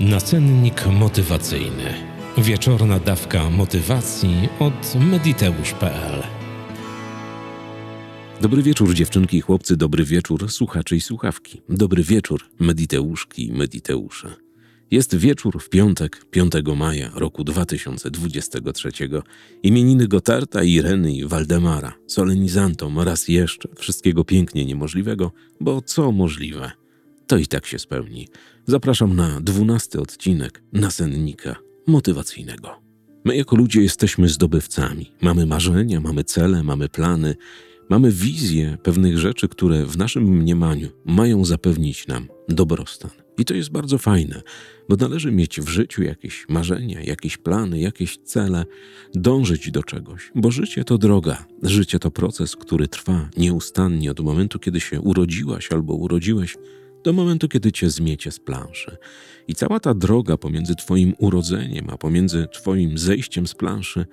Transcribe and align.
Nacennik 0.00 0.86
motywacyjny. 0.86 1.94
Wieczorna 2.38 2.98
dawka 2.98 3.50
motywacji 3.50 4.48
od 4.60 4.94
mediteusz.pl. 4.94 6.22
Dobry 8.40 8.62
wieczór, 8.62 8.94
dziewczynki 8.94 9.36
i 9.36 9.40
chłopcy, 9.40 9.76
dobry 9.76 10.04
wieczór, 10.04 10.50
słuchacze 10.50 10.96
i 10.96 11.00
słuchawki. 11.00 11.62
Dobry 11.68 12.02
wieczór, 12.02 12.40
mediteuszki 12.60 13.46
i 13.46 13.52
mediteusze. 13.52 14.34
Jest 14.90 15.16
wieczór 15.16 15.62
w 15.62 15.68
piątek, 15.68 16.24
5 16.30 16.52
maja 16.76 17.10
roku 17.14 17.44
2023. 17.44 18.90
Imieniny 19.62 20.08
Gotarta, 20.08 20.62
Ireny 20.62 21.12
i 21.12 21.24
Waldemara, 21.24 21.92
solenizantom 22.06 23.00
raz 23.00 23.28
jeszcze 23.28 23.68
wszystkiego 23.76 24.24
pięknie 24.24 24.64
niemożliwego, 24.64 25.32
bo 25.60 25.82
co 25.82 26.12
możliwe, 26.12 26.79
to 27.30 27.38
i 27.38 27.46
tak 27.46 27.66
się 27.66 27.78
spełni. 27.78 28.28
Zapraszam 28.66 29.16
na 29.16 29.40
dwunasty 29.40 30.00
odcinek 30.00 30.62
nasennika 30.72 31.56
motywacyjnego. 31.86 32.82
My 33.24 33.36
jako 33.36 33.56
ludzie 33.56 33.82
jesteśmy 33.82 34.28
zdobywcami. 34.28 35.12
Mamy 35.22 35.46
marzenia, 35.46 36.00
mamy 36.00 36.24
cele, 36.24 36.62
mamy 36.62 36.88
plany, 36.88 37.36
mamy 37.90 38.12
wizje 38.12 38.78
pewnych 38.82 39.18
rzeczy, 39.18 39.48
które 39.48 39.86
w 39.86 39.98
naszym 39.98 40.24
mniemaniu 40.24 40.88
mają 41.04 41.44
zapewnić 41.44 42.06
nam 42.06 42.28
dobrostan. 42.48 43.10
I 43.38 43.44
to 43.44 43.54
jest 43.54 43.70
bardzo 43.70 43.98
fajne, 43.98 44.42
bo 44.88 44.96
należy 44.96 45.32
mieć 45.32 45.60
w 45.60 45.68
życiu 45.68 46.02
jakieś 46.02 46.46
marzenia, 46.48 47.02
jakieś 47.02 47.36
plany, 47.36 47.80
jakieś 47.80 48.18
cele, 48.18 48.64
dążyć 49.14 49.70
do 49.70 49.82
czegoś, 49.82 50.32
bo 50.34 50.50
życie 50.50 50.84
to 50.84 50.98
droga, 50.98 51.46
życie 51.62 51.98
to 51.98 52.10
proces, 52.10 52.56
który 52.56 52.88
trwa 52.88 53.28
nieustannie 53.36 54.10
od 54.10 54.20
momentu, 54.20 54.58
kiedy 54.58 54.80
się 54.80 55.00
urodziłaś 55.00 55.72
albo 55.72 55.94
urodziłeś 55.94 56.56
do 57.04 57.12
momentu, 57.12 57.48
kiedy 57.48 57.72
cię 57.72 57.90
zmiecie 57.90 58.30
z 58.30 58.40
planszy. 58.40 58.96
I 59.48 59.54
cała 59.54 59.80
ta 59.80 59.94
droga 59.94 60.36
pomiędzy 60.36 60.74
Twoim 60.74 61.14
urodzeniem, 61.18 61.90
a 61.90 61.96
pomiędzy 61.96 62.46
Twoim 62.52 62.98
zejściem 62.98 63.46
z 63.46 63.54
planszy 63.54 64.06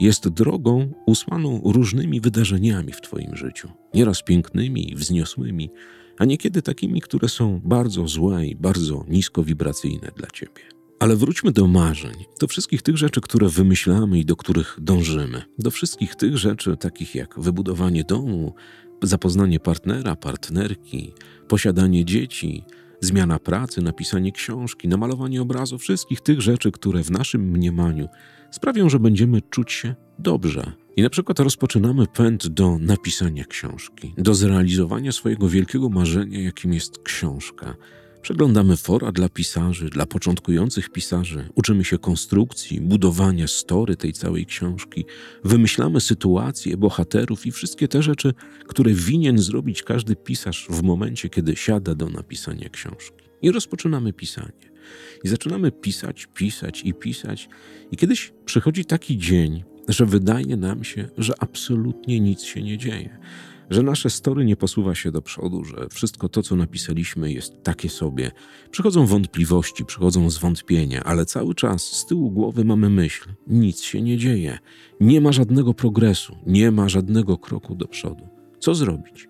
jest 0.00 0.28
drogą 0.28 0.92
usłaną 1.06 1.60
różnymi 1.64 2.20
wydarzeniami 2.20 2.92
w 2.92 3.00
Twoim 3.00 3.36
życiu. 3.36 3.68
Nieraz 3.94 4.22
pięknymi 4.22 4.92
i 4.92 4.94
wzniosłymi, 4.94 5.70
a 6.18 6.24
niekiedy 6.24 6.62
takimi, 6.62 7.00
które 7.00 7.28
są 7.28 7.60
bardzo 7.64 8.08
złe 8.08 8.46
i 8.46 8.56
bardzo 8.56 9.04
niskowibracyjne 9.08 10.10
dla 10.16 10.26
Ciebie. 10.30 10.62
Ale 10.98 11.16
wróćmy 11.16 11.52
do 11.52 11.66
marzeń, 11.66 12.14
do 12.40 12.46
wszystkich 12.46 12.82
tych 12.82 12.96
rzeczy, 12.96 13.20
które 13.20 13.48
wymyślamy 13.48 14.18
i 14.18 14.24
do 14.24 14.36
których 14.36 14.76
dążymy, 14.80 15.42
do 15.58 15.70
wszystkich 15.70 16.14
tych 16.14 16.38
rzeczy, 16.38 16.76
takich 16.76 17.14
jak 17.14 17.40
wybudowanie 17.40 18.04
domu, 18.04 18.54
zapoznanie 19.02 19.60
partnera, 19.60 20.16
partnerki, 20.16 21.12
posiadanie 21.48 22.04
dzieci, 22.04 22.64
zmiana 23.00 23.38
pracy, 23.38 23.82
napisanie 23.82 24.32
książki, 24.32 24.88
namalowanie 24.88 25.42
obrazu, 25.42 25.78
wszystkich 25.78 26.20
tych 26.20 26.40
rzeczy, 26.40 26.72
które 26.72 27.02
w 27.02 27.10
naszym 27.10 27.42
mniemaniu 27.50 28.08
sprawią, 28.50 28.88
że 28.88 28.98
będziemy 28.98 29.42
czuć 29.42 29.72
się 29.72 29.94
dobrze. 30.18 30.72
I 30.96 31.02
na 31.02 31.10
przykład 31.10 31.40
rozpoczynamy 31.40 32.06
pęd 32.06 32.48
do 32.48 32.78
napisania 32.78 33.44
książki, 33.44 34.14
do 34.18 34.34
zrealizowania 34.34 35.12
swojego 35.12 35.48
wielkiego 35.48 35.88
marzenia, 35.88 36.42
jakim 36.42 36.72
jest 36.72 36.98
książka. 36.98 37.74
Przeglądamy 38.24 38.76
fora 38.76 39.12
dla 39.12 39.28
pisarzy, 39.28 39.88
dla 39.88 40.06
początkujących 40.06 40.90
pisarzy, 40.90 41.48
uczymy 41.54 41.84
się 41.84 41.98
konstrukcji, 41.98 42.80
budowania 42.80 43.48
story 43.48 43.96
tej 43.96 44.12
całej 44.12 44.46
książki, 44.46 45.04
wymyślamy 45.44 46.00
sytuacje, 46.00 46.76
bohaterów 46.76 47.46
i 47.46 47.52
wszystkie 47.52 47.88
te 47.88 48.02
rzeczy, 48.02 48.34
które 48.68 48.92
winien 48.92 49.38
zrobić 49.38 49.82
każdy 49.82 50.16
pisarz 50.16 50.66
w 50.70 50.82
momencie, 50.82 51.28
kiedy 51.28 51.56
siada 51.56 51.94
do 51.94 52.08
napisania 52.08 52.68
książki. 52.68 53.24
I 53.42 53.50
rozpoczynamy 53.50 54.12
pisanie. 54.12 54.70
I 55.24 55.28
zaczynamy 55.28 55.72
pisać, 55.72 56.26
pisać 56.34 56.82
i 56.84 56.94
pisać. 56.94 57.48
I 57.90 57.96
kiedyś 57.96 58.32
przychodzi 58.44 58.84
taki 58.84 59.18
dzień, 59.18 59.64
że 59.88 60.06
wydaje 60.06 60.56
nam 60.56 60.84
się, 60.84 61.08
że 61.18 61.34
absolutnie 61.38 62.20
nic 62.20 62.42
się 62.42 62.62
nie 62.62 62.78
dzieje 62.78 63.18
że 63.70 63.82
nasze 63.82 64.10
story 64.10 64.44
nie 64.44 64.56
posuwa 64.56 64.94
się 64.94 65.12
do 65.12 65.22
przodu, 65.22 65.64
że 65.64 65.88
wszystko 65.90 66.28
to, 66.28 66.42
co 66.42 66.56
napisaliśmy, 66.56 67.32
jest 67.32 67.62
takie 67.62 67.88
sobie. 67.88 68.30
Przychodzą 68.70 69.06
wątpliwości, 69.06 69.84
przychodzą 69.84 70.30
zwątpienia, 70.30 71.04
ale 71.04 71.26
cały 71.26 71.54
czas 71.54 71.82
z 71.82 72.06
tyłu 72.06 72.30
głowy 72.30 72.64
mamy 72.64 72.90
myśl: 72.90 73.30
nic 73.46 73.82
się 73.82 74.02
nie 74.02 74.18
dzieje, 74.18 74.58
nie 75.00 75.20
ma 75.20 75.32
żadnego 75.32 75.74
progresu, 75.74 76.36
nie 76.46 76.70
ma 76.70 76.88
żadnego 76.88 77.38
kroku 77.38 77.74
do 77.74 77.88
przodu. 77.88 78.28
Co 78.58 78.74
zrobić? 78.74 79.28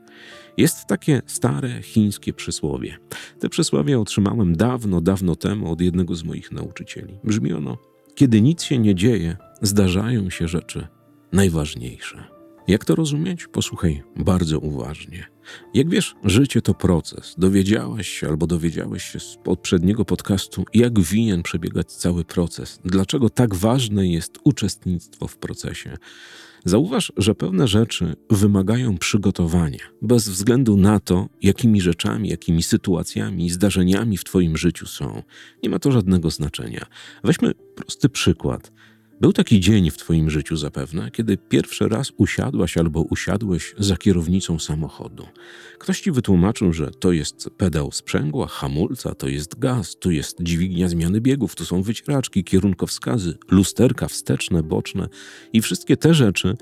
Jest 0.56 0.86
takie 0.86 1.22
stare 1.26 1.82
chińskie 1.82 2.32
przysłowie. 2.32 2.96
Te 3.40 3.48
przysłowie 3.48 4.00
otrzymałem 4.00 4.56
dawno, 4.56 5.00
dawno 5.00 5.36
temu 5.36 5.72
od 5.72 5.80
jednego 5.80 6.14
z 6.14 6.24
moich 6.24 6.52
nauczycieli. 6.52 7.18
Brzmi 7.24 7.52
ono: 7.52 7.78
Kiedy 8.14 8.40
nic 8.40 8.62
się 8.62 8.78
nie 8.78 8.94
dzieje, 8.94 9.36
zdarzają 9.62 10.30
się 10.30 10.48
rzeczy 10.48 10.86
najważniejsze. 11.32 12.24
Jak 12.68 12.84
to 12.84 12.94
rozumieć? 12.94 13.46
Posłuchaj 13.46 14.02
bardzo 14.16 14.58
uważnie. 14.58 15.33
Jak 15.74 15.88
wiesz, 15.88 16.14
życie 16.24 16.62
to 16.62 16.74
proces. 16.74 17.34
Dowiedziałaś 17.38 18.08
się 18.08 18.28
albo 18.28 18.46
dowiedziałeś 18.46 19.04
się 19.04 19.20
z 19.20 19.38
poprzedniego 19.44 20.04
podcastu, 20.04 20.64
jak 20.74 21.00
winien 21.00 21.42
przebiegać 21.42 21.92
cały 21.92 22.24
proces. 22.24 22.80
Dlaczego 22.84 23.30
tak 23.30 23.54
ważne 23.54 24.08
jest 24.08 24.38
uczestnictwo 24.44 25.28
w 25.28 25.36
procesie. 25.36 25.96
Zauważ, 26.64 27.12
że 27.16 27.34
pewne 27.34 27.68
rzeczy 27.68 28.16
wymagają 28.30 28.98
przygotowania, 28.98 29.78
bez 30.02 30.28
względu 30.28 30.76
na 30.76 31.00
to, 31.00 31.28
jakimi 31.42 31.80
rzeczami, 31.80 32.28
jakimi 32.28 32.62
sytuacjami, 32.62 33.50
zdarzeniami 33.50 34.16
w 34.16 34.24
Twoim 34.24 34.56
życiu 34.56 34.86
są. 34.86 35.22
Nie 35.62 35.70
ma 35.70 35.78
to 35.78 35.92
żadnego 35.92 36.30
znaczenia. 36.30 36.86
Weźmy 37.24 37.54
prosty 37.54 38.08
przykład. 38.08 38.72
Był 39.24 39.32
taki 39.32 39.60
dzień 39.60 39.90
w 39.90 39.96
Twoim 39.96 40.30
życiu 40.30 40.56
zapewne, 40.56 41.10
kiedy 41.10 41.36
pierwszy 41.36 41.88
raz 41.88 42.12
usiadłaś 42.16 42.76
albo 42.76 43.02
usiadłeś 43.02 43.74
za 43.78 43.96
kierownicą 43.96 44.58
samochodu. 44.58 45.26
Ktoś 45.78 46.00
Ci 46.00 46.12
wytłumaczył, 46.12 46.72
że 46.72 46.90
to 46.90 47.12
jest 47.12 47.50
pedał 47.56 47.92
sprzęgła, 47.92 48.46
hamulca, 48.46 49.14
to 49.14 49.28
jest 49.28 49.58
gaz, 49.58 49.96
tu 49.96 50.10
jest 50.10 50.42
dźwignia 50.42 50.88
zmiany 50.88 51.20
biegów, 51.20 51.54
tu 51.54 51.64
są 51.64 51.82
wycieraczki, 51.82 52.44
kierunkowskazy, 52.44 53.38
lusterka 53.50 54.08
wsteczne, 54.08 54.62
boczne 54.62 55.08
i 55.52 55.62
wszystkie 55.62 55.96
te 55.96 56.14
rzeczy, 56.14 56.56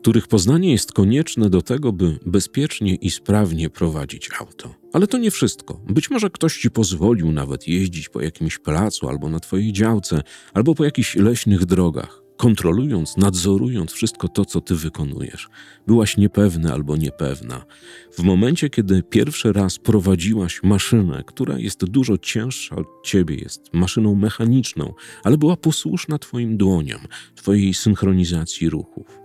których 0.00 0.28
poznanie 0.28 0.72
jest 0.72 0.92
konieczne 0.92 1.50
do 1.50 1.62
tego, 1.62 1.92
by 1.92 2.18
bezpiecznie 2.26 2.94
i 2.94 3.10
sprawnie 3.10 3.70
prowadzić 3.70 4.28
auto. 4.40 4.74
Ale 4.92 5.06
to 5.06 5.18
nie 5.18 5.30
wszystko. 5.30 5.80
Być 5.88 6.10
może 6.10 6.30
ktoś 6.30 6.58
ci 6.58 6.70
pozwolił 6.70 7.32
nawet 7.32 7.68
jeździć 7.68 8.08
po 8.08 8.20
jakimś 8.20 8.58
placu 8.58 9.08
albo 9.08 9.28
na 9.28 9.40
twojej 9.40 9.72
działce, 9.72 10.22
albo 10.54 10.74
po 10.74 10.84
jakichś 10.84 11.16
leśnych 11.16 11.64
drogach, 11.64 12.22
kontrolując, 12.36 13.16
nadzorując 13.16 13.92
wszystko 13.92 14.28
to, 14.28 14.44
co 14.44 14.60
ty 14.60 14.74
wykonujesz. 14.74 15.48
Byłaś 15.86 16.16
niepewna 16.16 16.72
albo 16.72 16.96
niepewna. 16.96 17.64
W 18.12 18.22
momencie, 18.22 18.70
kiedy 18.70 19.02
pierwszy 19.02 19.52
raz 19.52 19.78
prowadziłaś 19.78 20.62
maszynę, 20.62 21.24
która 21.26 21.58
jest 21.58 21.84
dużo 21.84 22.18
cięższa 22.18 22.76
od 22.76 22.86
ciebie, 23.04 23.34
jest 23.34 23.60
maszyną 23.72 24.14
mechaniczną, 24.14 24.94
ale 25.24 25.38
była 25.38 25.56
posłuszna 25.56 26.18
twoim 26.18 26.56
dłoniom, 26.56 27.00
twojej 27.34 27.74
synchronizacji 27.74 28.70
ruchów. 28.70 29.19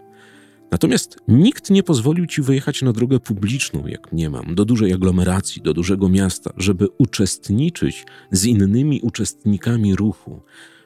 Natomiast 0.71 1.17
nikt 1.27 1.69
nie 1.69 1.83
pozwolił 1.83 2.25
ci 2.25 2.41
wyjechać 2.41 2.81
na 2.81 2.93
drogę 2.93 3.19
publiczną, 3.19 3.87
jak 3.87 4.13
nie 4.13 4.29
mam, 4.29 4.55
do 4.55 4.65
dużej 4.65 4.93
aglomeracji, 4.93 5.61
do 5.61 5.73
dużego 5.73 6.09
miasta, 6.09 6.53
żeby 6.57 6.87
uczestniczyć 6.97 8.05
z 8.31 8.45
innymi 8.45 9.01
uczestnikami 9.01 9.95
ruchu, 9.95 10.41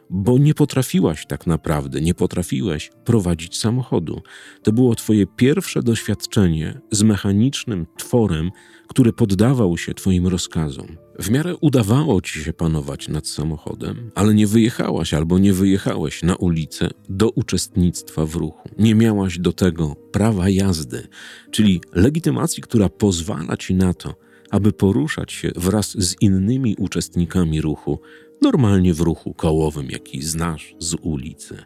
bo 0.10 0.38
nie 0.38 0.54
potrafiłaś 0.54 1.26
tak 1.26 1.48
naprawdę, 1.48 2.02
nie 2.02 2.14
potrafiłeś 2.14 2.92
prowadzić 3.06 3.58
samochodu. 3.58 4.22
To 4.64 4.72
było 4.72 4.96
Twoje 4.96 5.26
pierwsze 5.28 5.84
doświadczenie 5.84 6.82
z 6.92 7.04
mechanicznym 7.04 7.86
tworem, 7.98 8.52
który 8.88 9.14
poddawał 9.14 9.78
się 9.78 9.94
Twoim 9.94 10.28
rozkazom. 10.28 10.88
W 11.20 11.30
miarę 11.30 11.56
udawało 11.62 12.22
Ci 12.22 12.40
się 12.40 12.54
panować 12.54 13.08
nad 13.08 13.28
samochodem, 13.28 14.12
ale 14.16 14.34
nie 14.34 14.48
wyjechałaś 14.48 15.14
albo 15.14 15.40
nie 15.40 15.54
wyjechałeś 15.54 16.24
na 16.24 16.36
ulicę 16.36 16.90
do 17.10 17.30
uczestnictwa 17.30 18.26
w 18.26 18.36
ruchu. 18.36 18.70
Nie 18.78 18.96
miałaś 18.96 19.40
do 19.40 19.54
tego 19.54 19.96
prawa 20.12 20.50
jazdy, 20.50 21.08
czyli 21.52 21.82
legitymacji, 21.94 22.64
która 22.64 22.90
pozwala 22.90 23.58
Ci 23.58 23.76
na 23.76 23.94
to, 23.94 24.16
aby 24.50 24.72
poruszać 24.72 25.32
się 25.32 25.52
wraz 25.56 25.92
z 25.92 26.22
innymi 26.22 26.76
uczestnikami 26.80 27.62
ruchu 27.62 28.00
normalnie 28.42 28.94
w 28.94 29.00
ruchu 29.00 29.34
kołowym, 29.34 29.90
jaki 29.90 30.22
znasz 30.22 30.76
z 30.80 30.96
ulicy. 31.02 31.58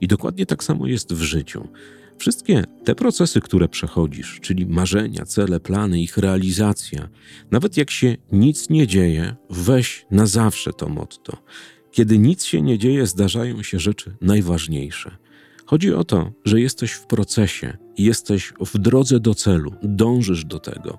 I 0.00 0.08
dokładnie 0.08 0.46
tak 0.46 0.64
samo 0.64 0.86
jest 0.86 1.12
w 1.12 1.22
życiu. 1.22 1.68
Wszystkie 2.18 2.64
te 2.84 2.94
procesy, 2.94 3.40
które 3.40 3.68
przechodzisz, 3.68 4.38
czyli 4.40 4.66
marzenia, 4.66 5.24
cele, 5.24 5.60
plany, 5.60 6.00
ich 6.00 6.16
realizacja, 6.16 7.08
nawet 7.50 7.76
jak 7.76 7.90
się 7.90 8.16
nic 8.32 8.70
nie 8.70 8.86
dzieje, 8.86 9.36
weź 9.50 10.06
na 10.10 10.26
zawsze 10.26 10.72
to 10.72 10.88
motto. 10.88 11.42
Kiedy 11.90 12.18
nic 12.18 12.44
się 12.44 12.62
nie 12.62 12.78
dzieje, 12.78 13.06
zdarzają 13.06 13.62
się 13.62 13.78
rzeczy 13.78 14.16
najważniejsze. 14.20 15.16
Chodzi 15.66 15.94
o 15.94 16.04
to, 16.04 16.32
że 16.44 16.60
jesteś 16.60 16.92
w 16.92 17.06
procesie, 17.06 17.76
jesteś 17.98 18.52
w 18.60 18.78
drodze 18.78 19.20
do 19.20 19.34
celu, 19.34 19.74
dążysz 19.82 20.44
do 20.44 20.58
tego. 20.58 20.98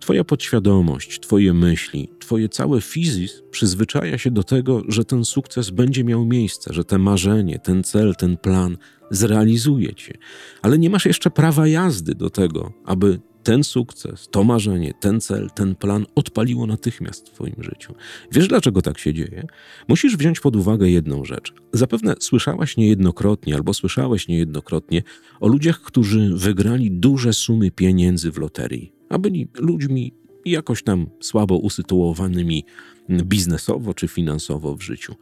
Twoja 0.00 0.24
podświadomość, 0.24 1.20
Twoje 1.20 1.54
myśli, 1.54 2.08
Twoje 2.20 2.48
całe 2.48 2.80
fizis 2.80 3.42
przyzwyczaja 3.50 4.18
się 4.18 4.30
do 4.30 4.44
tego, 4.44 4.82
że 4.88 5.04
ten 5.04 5.24
sukces 5.24 5.70
będzie 5.70 6.04
miał 6.04 6.24
miejsce, 6.24 6.72
że 6.72 6.84
te 6.84 6.98
marzenie, 6.98 7.58
ten 7.58 7.84
cel, 7.84 8.14
ten 8.14 8.36
plan 8.36 8.76
zrealizuje 9.10 9.94
cię. 9.94 10.14
Ale 10.62 10.78
nie 10.78 10.90
masz 10.90 11.06
jeszcze 11.06 11.30
prawa 11.30 11.66
jazdy 11.66 12.14
do 12.14 12.30
tego, 12.30 12.72
aby 12.84 13.20
ten 13.44 13.64
sukces, 13.64 14.28
to 14.30 14.44
marzenie, 14.44 14.94
ten 15.00 15.20
cel, 15.20 15.50
ten 15.54 15.74
plan 15.74 16.06
odpaliło 16.14 16.66
natychmiast 16.66 17.28
w 17.28 17.32
Twoim 17.32 17.54
życiu. 17.58 17.94
Wiesz, 18.32 18.48
dlaczego 18.48 18.82
tak 18.82 18.98
się 18.98 19.14
dzieje? 19.14 19.46
Musisz 19.88 20.16
wziąć 20.16 20.40
pod 20.40 20.56
uwagę 20.56 20.90
jedną 20.90 21.24
rzecz. 21.24 21.52
Zapewne 21.72 22.14
słyszałaś 22.20 22.76
niejednokrotnie 22.76 23.54
albo 23.54 23.74
słyszałeś 23.74 24.28
niejednokrotnie 24.28 25.02
o 25.40 25.48
ludziach, 25.48 25.80
którzy 25.80 26.30
wygrali 26.34 26.90
duże 26.90 27.32
sumy 27.32 27.70
pieniędzy 27.70 28.32
w 28.32 28.38
loterii, 28.38 28.92
a 29.08 29.18
byli 29.18 29.48
ludźmi 29.58 30.12
jakoś 30.44 30.82
tam 30.82 31.06
słabo 31.20 31.58
usytuowanymi 31.58 32.64
biznesowo 33.10 33.94
czy 33.94 34.08
finansowo 34.08 34.76
w 34.76 34.82
życiu 34.82 35.14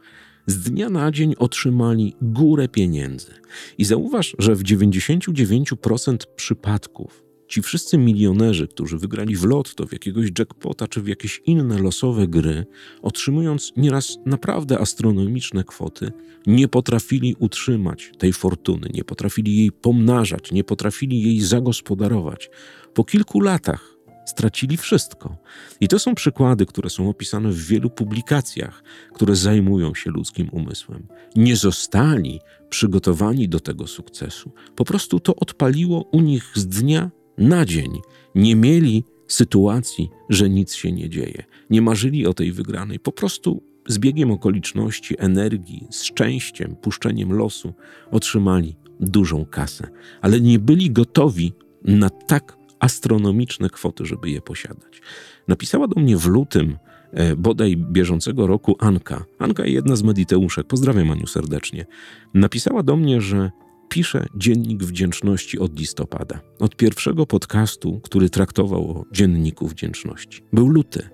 z 0.45 0.59
dnia 0.59 0.89
na 0.89 1.11
dzień 1.11 1.35
otrzymali 1.37 2.15
górę 2.21 2.67
pieniędzy. 2.67 3.31
I 3.77 3.85
zauważ, 3.85 4.35
że 4.39 4.55
w 4.55 4.63
99% 4.63 6.17
przypadków 6.35 7.23
ci 7.47 7.61
wszyscy 7.61 7.97
milionerzy, 7.97 8.67
którzy 8.67 8.97
wygrali 8.97 9.35
w 9.35 9.43
lotto, 9.43 9.87
w 9.87 9.91
jakiegoś 9.91 10.29
jackpota 10.39 10.87
czy 10.87 11.01
w 11.01 11.07
jakieś 11.07 11.41
inne 11.45 11.79
losowe 11.79 12.27
gry, 12.27 12.65
otrzymując 13.01 13.73
nieraz 13.77 14.17
naprawdę 14.25 14.79
astronomiczne 14.79 15.63
kwoty, 15.63 16.11
nie 16.47 16.67
potrafili 16.67 17.35
utrzymać 17.39 18.11
tej 18.17 18.33
fortuny, 18.33 18.89
nie 18.93 19.03
potrafili 19.03 19.57
jej 19.57 19.71
pomnażać, 19.71 20.51
nie 20.51 20.63
potrafili 20.63 21.21
jej 21.21 21.41
zagospodarować. 21.41 22.49
Po 22.93 23.03
kilku 23.03 23.39
latach 23.39 23.93
stracili 24.25 24.77
wszystko. 24.77 25.37
I 25.81 25.87
to 25.87 25.99
są 25.99 26.15
przykłady, 26.15 26.65
które 26.65 26.89
są 26.89 27.09
opisane 27.09 27.51
w 27.51 27.67
wielu 27.67 27.89
publikacjach, 27.89 28.83
które 29.13 29.35
zajmują 29.35 29.93
się 29.95 30.09
ludzkim 30.09 30.49
umysłem. 30.51 31.07
Nie 31.35 31.55
zostali 31.55 32.39
przygotowani 32.69 33.49
do 33.49 33.59
tego 33.59 33.87
sukcesu. 33.87 34.51
Po 34.75 34.85
prostu 34.85 35.19
to 35.19 35.35
odpaliło 35.35 36.09
u 36.11 36.21
nich 36.21 36.51
z 36.55 36.67
dnia 36.67 37.11
na 37.37 37.65
dzień. 37.65 38.01
Nie 38.35 38.55
mieli 38.55 39.03
sytuacji, 39.27 40.09
że 40.29 40.49
nic 40.49 40.73
się 40.73 40.91
nie 40.91 41.09
dzieje. 41.09 41.43
Nie 41.69 41.81
marzyli 41.81 42.27
o 42.27 42.33
tej 42.33 42.51
wygranej. 42.51 42.99
Po 42.99 43.11
prostu 43.11 43.63
z 43.87 43.99
biegiem 43.99 44.31
okoliczności, 44.31 45.15
energii, 45.17 45.87
z 45.89 46.03
szczęściem, 46.03 46.75
puszczeniem 46.75 47.33
losu 47.33 47.73
otrzymali 48.11 48.75
dużą 48.99 49.45
kasę, 49.45 49.87
ale 50.21 50.41
nie 50.41 50.59
byli 50.59 50.91
gotowi 50.91 51.53
na 51.83 52.09
tak 52.09 52.57
astronomiczne 52.79 53.69
kwoty, 53.69 54.05
żeby 54.05 54.29
je 54.29 54.41
posiadać. 54.41 55.01
Napisała 55.47 55.87
do 55.87 56.01
mnie 56.01 56.17
w 56.17 56.25
lutym 56.25 56.77
e, 57.11 57.35
bodaj 57.35 57.77
bieżącego 57.77 58.47
roku 58.47 58.75
Anka. 58.79 59.25
Anka, 59.39 59.65
jedna 59.65 59.95
z 59.95 60.03
mediteuszek, 60.03 60.67
pozdrawiam 60.67 61.11
Aniu 61.11 61.27
serdecznie. 61.27 61.85
Napisała 62.33 62.83
do 62.83 62.97
mnie, 62.97 63.21
że 63.21 63.51
pisze 63.93 64.25
dziennik 64.35 64.83
wdzięczności 64.83 65.59
od 65.59 65.79
listopada. 65.79 66.39
Od 66.59 66.75
pierwszego 66.75 67.25
podcastu, 67.25 67.99
który 68.03 68.29
traktował 68.29 68.91
o 68.91 69.05
dzienniku 69.11 69.67
wdzięczności. 69.67 70.43
Był 70.53 70.67
luty. 70.67 71.09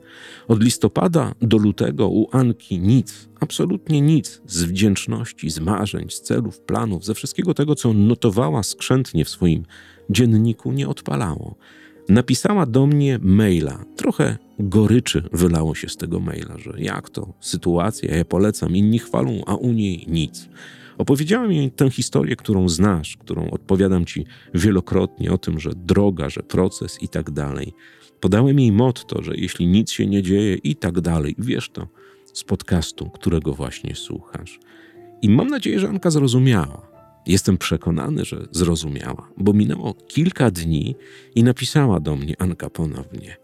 Od 0.48 0.64
listopada 0.64 1.36
do 1.42 1.58
lutego 1.58 2.10
u 2.10 2.28
Anki 2.32 2.80
nic, 2.80 3.30
absolutnie 3.40 4.02
nic 4.02 4.42
z 4.46 4.64
wdzięczności, 4.64 5.50
z 5.50 5.60
marzeń, 5.60 6.10
z 6.10 6.22
celów, 6.22 6.60
planów, 6.60 7.06
ze 7.06 7.14
wszystkiego 7.14 7.54
tego, 7.54 7.76
co 7.76 7.94
notowała 7.94 8.64
skrzętnie 8.64 9.26
w 9.26 9.30
swoim 9.30 9.66
dzienniku, 10.10 10.72
nie 10.72 10.88
odpalało. 10.88 11.56
Napisała 12.10 12.66
do 12.66 12.86
mnie 12.86 13.20
maila. 13.22 13.86
Trochę 13.96 14.38
goryczy 14.60 15.30
wylało 15.32 15.76
się 15.76 15.90
z 15.90 15.98
tego 15.98 16.20
maila, 16.20 16.58
że 16.58 16.74
jak 16.78 17.10
to 17.10 17.34
sytuacja, 17.40 18.16
ja 18.16 18.26
polecam, 18.26 18.76
inni 18.76 19.00
chwalą, 19.00 19.42
a 19.46 19.56
u 19.56 19.72
niej 19.72 20.06
nic. 20.08 20.50
Opowiedziałem 21.00 21.52
jej 21.52 21.72
tę 21.72 21.90
historię, 21.90 22.36
którą 22.36 22.70
znasz, 22.70 23.18
którą 23.18 23.50
odpowiadam 23.50 24.06
ci 24.06 24.26
wielokrotnie 24.54 25.32
o 25.32 25.38
tym, 25.38 25.60
że 25.60 25.72
droga, 25.76 26.30
że 26.30 26.44
proces 26.44 27.04
i 27.04 27.08
tak 27.08 27.32
dalej. 27.32 27.74
Podałem 28.20 28.60
jej 28.60 28.72
motto, 28.72 29.22
że 29.22 29.36
jeśli 29.36 29.68
nic 29.68 29.92
się 29.92 30.08
nie 30.08 30.24
dzieje 30.24 30.56
i 30.56 30.76
tak 30.76 31.02
dalej, 31.02 31.36
wiesz 31.38 31.70
to 31.70 31.88
z 32.34 32.44
podcastu, 32.44 33.10
którego 33.10 33.54
właśnie 33.54 33.96
słuchasz. 33.96 34.60
I 35.22 35.30
mam 35.30 35.48
nadzieję, 35.48 35.80
że 35.80 35.90
Anka 35.90 36.10
zrozumiała. 36.10 36.90
Jestem 37.26 37.58
przekonany, 37.58 38.26
że 38.26 38.48
zrozumiała, 38.52 39.30
bo 39.38 39.54
minęło 39.54 39.94
kilka 39.94 40.52
dni 40.52 40.96
i 41.36 41.44
napisała 41.44 42.00
do 42.00 42.16
mnie 42.16 42.42
Anka 42.42 42.70
ponownie 42.70 43.38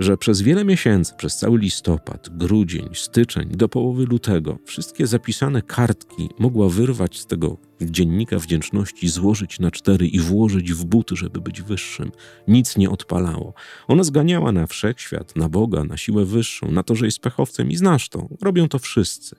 że 0.00 0.16
przez 0.16 0.42
wiele 0.42 0.64
miesięcy, 0.64 1.14
przez 1.16 1.36
cały 1.36 1.58
listopad, 1.58 2.28
grudzień, 2.38 2.88
styczeń, 2.94 3.48
do 3.48 3.68
połowy 3.68 4.04
lutego, 4.04 4.58
wszystkie 4.64 5.06
zapisane 5.06 5.62
kartki 5.62 6.28
mogła 6.38 6.68
wyrwać 6.68 7.18
z 7.18 7.26
tego 7.26 7.56
dziennika 7.80 8.38
wdzięczności, 8.38 9.08
złożyć 9.08 9.60
na 9.60 9.70
cztery 9.70 10.06
i 10.06 10.20
włożyć 10.20 10.72
w 10.72 10.84
buty, 10.84 11.16
żeby 11.16 11.40
być 11.40 11.62
wyższym. 11.62 12.12
Nic 12.48 12.76
nie 12.76 12.90
odpalało. 12.90 13.54
Ona 13.88 14.04
zganiała 14.04 14.52
na 14.52 14.66
wszechświat, 14.66 15.36
na 15.36 15.48
Boga, 15.48 15.84
na 15.84 15.96
siłę 15.96 16.24
wyższą, 16.24 16.70
na 16.70 16.82
to, 16.82 16.94
że 16.94 17.04
jest 17.04 17.18
pechowcem 17.18 17.70
i 17.70 17.76
znasz 17.76 18.08
to. 18.08 18.28
Robią 18.42 18.68
to 18.68 18.78
wszyscy. 18.78 19.36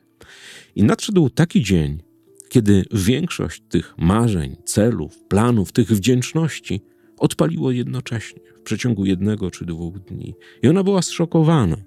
I 0.76 0.84
nadszedł 0.84 1.30
taki 1.30 1.64
dzień, 1.64 2.04
kiedy 2.50 2.86
większość 2.92 3.62
tych 3.70 3.96
marzeń, 3.98 4.56
celów, 4.66 5.24
planów, 5.24 5.72
tych 5.72 5.88
wdzięczności 5.88 6.82
odpaliło 7.18 7.72
jednocześnie 7.72 8.51
w 8.62 8.64
przeciągu 8.64 9.06
jednego 9.06 9.52
czy 9.52 9.66
dwóch 9.66 10.00
dni. 10.00 10.36
I 10.64 10.68
ona 10.68 10.84
była 10.84 11.02
zszokowana, 11.02 11.78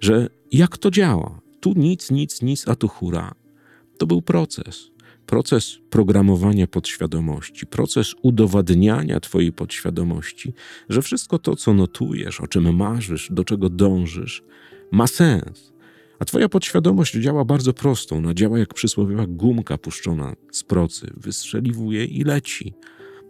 że 0.00 0.28
jak 0.52 0.78
to 0.78 0.90
działa? 0.90 1.40
Tu 1.60 1.72
nic, 1.76 2.10
nic, 2.10 2.42
nic, 2.42 2.68
a 2.68 2.76
tu 2.76 2.88
hura. 2.88 3.34
To 3.98 4.06
był 4.06 4.22
proces. 4.22 4.90
Proces 5.26 5.78
programowania 5.90 6.66
podświadomości, 6.66 7.66
proces 7.66 8.14
udowadniania 8.22 9.20
Twojej 9.20 9.52
podświadomości, 9.52 10.52
że 10.88 11.02
wszystko 11.02 11.38
to, 11.38 11.56
co 11.56 11.74
notujesz, 11.74 12.40
o 12.40 12.46
czym 12.46 12.76
marzysz, 12.76 13.28
do 13.32 13.44
czego 13.44 13.68
dążysz, 13.68 14.42
ma 14.92 15.06
sens. 15.06 15.72
A 16.18 16.24
Twoja 16.24 16.48
podświadomość 16.48 17.14
działa 17.14 17.44
bardzo 17.44 17.72
prosto. 17.72 18.16
Ona 18.16 18.34
działa 18.34 18.58
jak 18.58 18.74
przysłowiowa 18.74 19.26
gumka 19.26 19.78
puszczona 19.78 20.36
z 20.52 20.62
procy, 20.62 21.10
wystrzeliwuje 21.16 22.04
i 22.04 22.24
leci. 22.24 22.74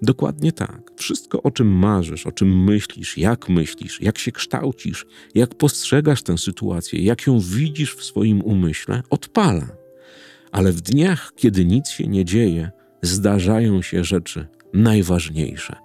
Dokładnie 0.03 0.53
tak. 0.53 0.91
Wszystko, 0.97 1.43
o 1.43 1.51
czym 1.51 1.69
marzysz, 1.69 2.27
o 2.27 2.33
czym 2.33 2.65
myślisz, 2.65 3.19
jak 3.19 3.49
myślisz, 3.49 4.01
jak 4.01 4.19
się 4.19 4.33
kształcisz, 4.33 5.07
jak 5.35 5.55
postrzegasz 5.55 6.23
tę 6.23 6.39
sytuację, 6.39 7.03
jak 7.03 7.27
ją 7.27 7.41
widzisz 7.41 7.95
w 7.95 8.05
swoim 8.05 8.43
umyśle, 8.43 9.03
odpala. 9.11 9.69
Ale 10.53 10.73
w 10.73 10.81
dniach, 10.81 11.33
kiedy 11.37 11.65
nic 11.65 11.89
się 11.89 12.07
nie 12.07 12.25
dzieje, 12.25 12.71
zdarzają 13.03 13.83
się 13.83 14.05
rzeczy 14.05 14.47
najważniejsze. 14.73 15.77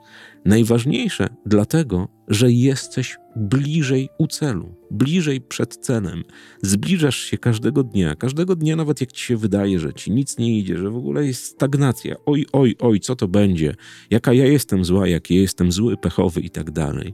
Najważniejsze 0.45 1.27
dlatego, 1.45 2.07
że 2.27 2.51
jesteś 2.51 3.17
bliżej 3.35 4.09
u 4.17 4.27
celu, 4.27 4.75
bliżej 4.91 5.41
przed 5.41 5.77
celem. 5.77 6.23
Zbliżasz 6.61 7.17
się 7.17 7.37
każdego 7.37 7.83
dnia, 7.83 8.15
każdego 8.15 8.55
dnia, 8.55 8.75
nawet 8.75 9.01
jak 9.01 9.11
ci 9.11 9.25
się 9.25 9.37
wydaje, 9.37 9.79
że 9.79 9.93
ci 9.93 10.11
nic 10.11 10.37
nie 10.37 10.59
idzie, 10.59 10.77
że 10.77 10.89
w 10.89 10.95
ogóle 10.95 11.25
jest 11.25 11.45
stagnacja. 11.45 12.15
Oj, 12.25 12.45
oj, 12.51 12.75
oj, 12.79 12.99
co 12.99 13.15
to 13.15 13.27
będzie? 13.27 13.75
Jaka 14.09 14.33
ja 14.33 14.45
jestem 14.45 14.85
zła, 14.85 15.07
jaki 15.07 15.35
ja 15.35 15.41
jestem 15.41 15.71
zły, 15.71 15.97
pechowy 15.97 16.41
i 16.41 16.49
tak 16.49 16.71
dalej. 16.71 17.13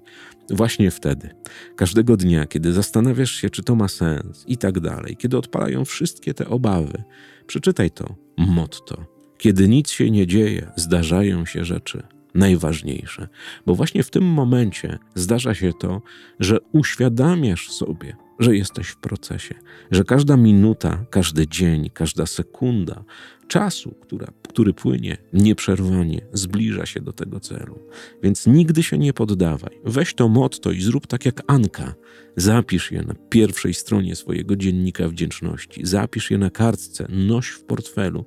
Właśnie 0.50 0.92
wtedy, 0.92 1.30
każdego 1.76 2.18
dnia, 2.18 2.46
kiedy 2.46 2.74
zastanawiasz 2.74 3.32
się, 3.32 3.50
czy 3.50 3.64
to 3.64 3.76
ma 3.76 3.88
sens 3.88 4.44
i 4.48 4.58
tak 4.58 4.80
dalej, 4.80 5.18
kiedy 5.18 5.38
odpalają 5.38 5.86
wszystkie 5.86 6.34
te 6.34 6.48
obawy, 6.48 7.04
przeczytaj 7.48 7.92
to 7.92 8.16
motto. 8.38 9.06
Kiedy 9.38 9.68
nic 9.68 9.90
się 9.90 10.12
nie 10.12 10.28
dzieje, 10.28 10.72
zdarzają 10.76 11.46
się 11.46 11.66
rzeczy 11.66 12.19
najważniejsze, 12.36 13.28
bo 13.66 13.76
właśnie 13.76 14.04
w 14.04 14.10
tym 14.10 14.24
momencie 14.24 15.00
zdarza 15.16 15.54
się 15.54 15.74
to, 15.74 16.02
że 16.40 16.58
uświadamiasz 16.72 17.70
sobie, 17.70 18.16
że 18.40 18.56
jesteś 18.56 18.88
w 18.88 18.98
procesie, 18.98 19.56
że 19.92 20.04
każda 20.04 20.38
minuta, 20.38 21.06
każdy 21.10 21.48
dzień, 21.48 21.90
każda 21.94 22.26
sekunda 22.26 23.04
czasu, 23.50 23.96
która, 24.02 24.28
który 24.50 24.74
płynie 24.74 25.18
nieprzerwanie, 25.34 26.22
zbliża 26.34 26.86
się 26.86 27.02
do 27.02 27.14
tego 27.14 27.40
celu. 27.40 27.80
Więc 28.24 28.48
nigdy 28.48 28.84
się 28.84 28.98
nie 28.98 29.14
poddawaj. 29.14 29.80
Weź 29.86 30.14
to 30.14 30.28
motto 30.28 30.72
i 30.72 30.82
zrób 30.82 31.08
tak 31.08 31.26
jak 31.26 31.42
Anka. 31.48 31.94
Zapisz 32.36 32.92
je 32.92 33.02
na 33.02 33.14
pierwszej 33.30 33.74
stronie 33.74 34.16
swojego 34.16 34.56
dziennika 34.56 35.10
wdzięczności, 35.10 35.86
zapisz 35.86 36.32
je 36.32 36.38
na 36.38 36.50
kartce, 36.50 37.08
noś 37.10 37.48
w 37.48 37.64
portfelu. 37.64 38.26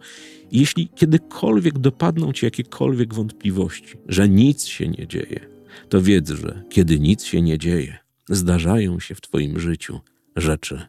Jeśli 0.52 0.88
kiedykolwiek 0.88 1.78
dopadną 1.78 2.32
ci 2.32 2.44
jakiekolwiek 2.44 3.14
wątpliwości, 3.14 3.96
że 4.08 4.28
nic 4.28 4.64
się 4.64 4.88
nie 4.88 5.06
dzieje, 5.06 5.40
to 5.88 6.02
wiedz, 6.02 6.30
że 6.30 6.62
kiedy 6.70 7.00
nic 7.00 7.24
się 7.24 7.42
nie 7.42 7.58
dzieje, 7.58 8.01
zdarzają 8.32 9.00
się 9.00 9.14
w 9.14 9.20
Twoim 9.20 9.60
życiu 9.60 10.00
rzeczy 10.36 10.86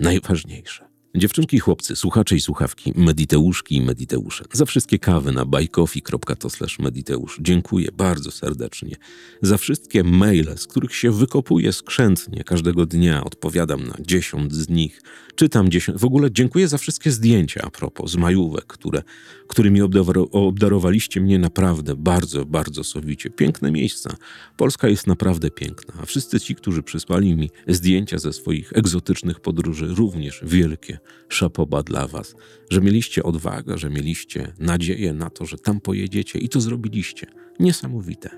najważniejsze. 0.00 0.88
Dziewczynki 1.16 1.58
chłopcy, 1.58 1.96
słuchacze 1.96 2.36
i 2.36 2.40
słuchawki, 2.40 2.92
mediteuszki 2.96 3.76
i 3.76 3.82
mediteusze, 3.82 4.44
za 4.52 4.64
wszystkie 4.64 4.98
kawy 4.98 5.32
na 5.32 5.44
bajkofi.to 5.44 6.48
mediteusz 6.78 7.38
dziękuję 7.40 7.88
bardzo 7.92 8.30
serdecznie. 8.30 8.96
Za 9.42 9.58
wszystkie 9.58 10.04
maile, 10.04 10.56
z 10.56 10.66
których 10.66 10.94
się 10.94 11.10
wykopuję 11.10 11.72
skrzętnie 11.72 12.44
każdego 12.44 12.86
dnia, 12.86 13.24
odpowiadam 13.24 13.86
na 13.86 13.94
dziesiąt 14.00 14.52
z 14.52 14.68
nich, 14.68 15.02
czytam 15.36 15.70
dziesiąt. 15.70 15.98
W 15.98 16.04
ogóle 16.04 16.30
dziękuję 16.32 16.68
za 16.68 16.78
wszystkie 16.78 17.10
zdjęcia 17.10 17.60
a 17.64 17.70
propos 17.70 18.10
z 18.10 18.16
majówek, 18.16 18.66
które, 18.66 19.02
którymi 19.48 19.82
obdaro- 19.82 20.28
obdarowaliście 20.32 21.20
mnie 21.20 21.38
naprawdę 21.38 21.96
bardzo, 21.96 22.46
bardzo 22.46 22.84
sowicie. 22.84 23.30
Piękne 23.30 23.70
miejsca. 23.70 24.16
Polska 24.56 24.88
jest 24.88 25.06
naprawdę 25.06 25.50
piękna, 25.50 25.94
a 26.02 26.06
wszyscy 26.06 26.40
ci, 26.40 26.54
którzy 26.54 26.82
przysłali 26.82 27.36
mi 27.36 27.50
zdjęcia 27.68 28.18
ze 28.18 28.32
swoich 28.32 28.72
egzotycznych 28.72 29.40
podróży, 29.40 29.86
również 29.94 30.40
wielkie 30.42 30.98
szapoba 31.28 31.82
dla 31.82 32.06
was, 32.06 32.34
że 32.70 32.80
mieliście 32.80 33.22
odwagę, 33.22 33.78
że 33.78 33.90
mieliście 33.90 34.52
nadzieję 34.58 35.12
na 35.12 35.30
to, 35.30 35.46
że 35.46 35.58
tam 35.58 35.80
pojedziecie 35.80 36.38
i 36.38 36.48
to 36.48 36.60
zrobiliście. 36.60 37.26
Niesamowite. 37.60 38.30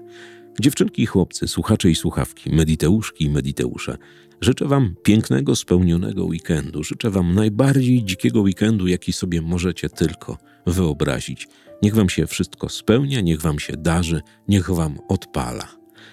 Dziewczynki 0.60 1.02
i 1.02 1.06
chłopcy, 1.06 1.48
słuchacze 1.48 1.90
i 1.90 1.94
słuchawki, 1.94 2.50
mediteuszki 2.50 3.24
i 3.24 3.30
mediteusze, 3.30 3.98
życzę 4.40 4.64
wam 4.68 4.94
pięknego, 5.02 5.56
spełnionego 5.56 6.24
weekendu. 6.24 6.84
Życzę 6.84 7.10
wam 7.10 7.34
najbardziej 7.34 8.04
dzikiego 8.04 8.40
weekendu, 8.40 8.86
jaki 8.86 9.12
sobie 9.12 9.42
możecie 9.42 9.88
tylko 9.88 10.38
wyobrazić. 10.66 11.48
Niech 11.82 11.94
wam 11.94 12.08
się 12.08 12.26
wszystko 12.26 12.68
spełnia, 12.68 13.20
niech 13.20 13.40
wam 13.40 13.58
się 13.58 13.72
darzy, 13.76 14.20
niech 14.48 14.70
wam 14.70 14.98
odpala. 15.08 15.68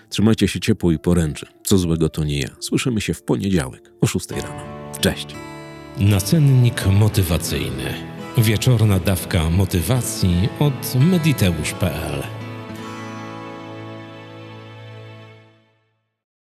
Trzymajcie 0.09 0.47
się 0.47 0.59
ciepło 0.59 0.91
i 0.91 0.99
poręczy. 0.99 1.45
Co 1.63 1.77
złego 1.77 2.09
to 2.09 2.23
nie 2.23 2.39
ja. 2.39 2.49
Słyszymy 2.59 3.01
się 3.01 3.13
w 3.13 3.23
poniedziałek 3.23 3.91
o 4.01 4.07
6 4.07 4.31
rano. 4.31 4.63
Cześć. 5.01 5.54
Nacennik 5.99 6.85
motywacyjny. 6.87 7.93
Wieczorna 8.37 8.99
dawka 8.99 9.49
motywacji 9.49 10.49
od 10.59 10.95
mediteusz.pl 10.95 12.44